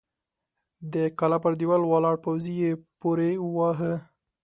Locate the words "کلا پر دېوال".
1.19-1.81